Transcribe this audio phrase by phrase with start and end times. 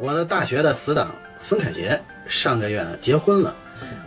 [0.00, 3.54] 我的大学的死党孙凯杰上个月呢结婚了，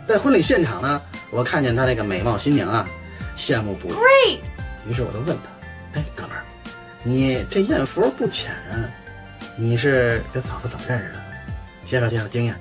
[0.08, 2.88] 在婚礼现场呢，我看见他那个美貌新娘啊，
[3.36, 4.38] 羡慕不已。
[4.88, 5.42] 于是我就问他
[5.98, 6.42] ：“哎，哥们儿，
[7.02, 8.88] 你这艳福不浅啊，
[9.56, 11.20] 你是跟嫂子怎么认识的？
[11.84, 12.54] 介绍介绍经验。”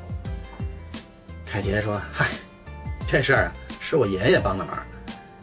[1.46, 2.28] 凯杰说：“嗨，
[3.08, 4.78] 这事儿啊，是我爷爷帮的忙。”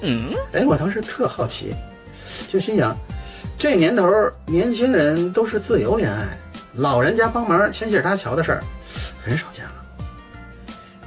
[0.02, 1.75] 嗯，哎，我当时特好奇，
[2.48, 2.96] 就心想，
[3.59, 4.07] 这年头
[4.45, 6.27] 年轻人都是自由恋爱，
[6.75, 8.62] 老人家帮忙牵线搭桥的事儿
[9.24, 9.73] 很少见了。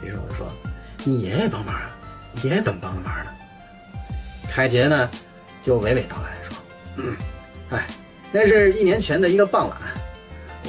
[0.01, 0.47] 于是我就说
[1.05, 1.91] ：“你爷爷帮忙啊？
[2.41, 3.31] 爷爷怎么帮的忙呢？”
[4.51, 5.07] 凯杰呢，
[5.61, 6.57] 就娓娓道来说
[6.97, 7.15] ：“嗯，
[7.69, 7.85] 哎，
[8.31, 9.77] 那是一年前的一个傍晚，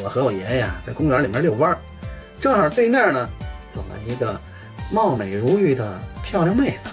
[0.02, 1.78] 我和我爷爷呀在公园里面遛弯儿，
[2.42, 3.26] 正好对面呢
[3.74, 4.38] 走了一个
[4.92, 6.90] 貌美如玉的漂亮妹子。”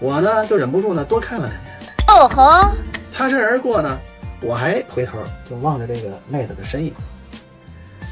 [0.00, 2.89] 我呢就忍不住呢多看了两眼，哦吼！
[3.20, 4.00] 擦身而过呢，
[4.40, 6.94] 我还回头就望着这个妹子的身影。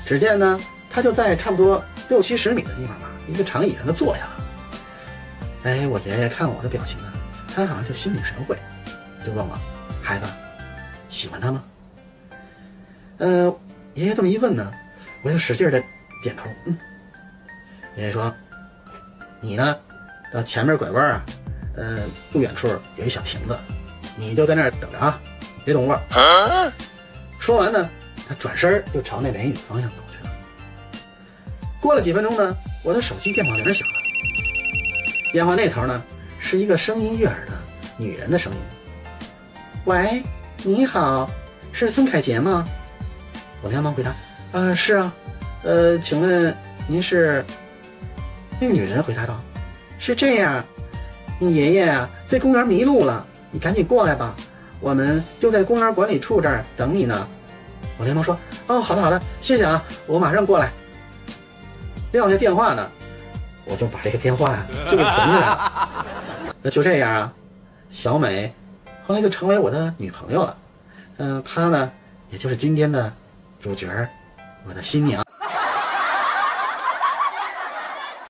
[0.04, 4.30] 只见呢，她就在差不多六七十米的地方吧，一个长椅上就坐下了。
[5.62, 7.14] 哎，我爷爷看我的表情啊，
[7.54, 8.54] 他好像就心领神会，
[9.24, 9.58] 就问我
[10.02, 10.26] ：“孩子，
[11.08, 11.62] 喜欢她吗？”
[13.16, 13.56] 呃，
[13.94, 14.70] 爷爷这么一问呢，
[15.24, 15.82] 我就使劲的
[16.22, 16.44] 点头。
[16.66, 16.76] 嗯。
[17.96, 18.30] 爷爷说
[19.40, 19.74] ：“你呢，
[20.34, 21.24] 到前面拐弯啊。”
[21.76, 21.98] 呃，
[22.30, 23.56] 不远处有一小亭子，
[24.18, 25.18] 你就在那儿等着啊，
[25.64, 25.98] 别动窝。
[27.38, 27.88] 说完呢，
[28.28, 30.32] 他转身就朝那美女方向走去了。
[31.80, 33.94] 过了几分钟呢，我的手机电话铃响了，
[35.32, 36.02] 电话那头呢
[36.40, 37.52] 是一个声音悦耳的
[37.96, 38.58] 女人的声音。
[39.84, 40.22] 喂，
[40.64, 41.30] 你好，
[41.72, 42.64] 是孙凯杰吗？
[43.62, 44.14] 我连忙回答，
[44.52, 45.12] 啊，是啊，
[45.62, 46.54] 呃，请问
[46.86, 47.44] 您是？
[48.60, 49.40] 那个女人回答道，
[50.00, 50.64] 是这样。
[51.38, 53.24] 你爷爷啊，在公园迷路了，
[53.58, 54.36] 你赶紧过来吧，
[54.78, 57.28] 我们就在公园管理处这儿等你呢。
[57.96, 60.70] 我连忙说：“哦，好的好的，谢谢啊，我马上过来。”
[62.14, 62.88] 撂下电话呢，
[63.64, 66.06] 我就把这个电话呀就给存下来了。
[66.62, 67.32] 那就这样啊，
[67.90, 68.54] 小美
[69.04, 70.56] 后来就成为我的女朋友了。
[71.16, 71.90] 嗯，她呢，
[72.30, 73.12] 也就是今天的
[73.60, 73.88] 主角，
[74.68, 75.27] 我的新娘。